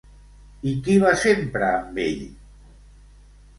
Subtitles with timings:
[0.71, 2.25] I qui va sempre amb ell?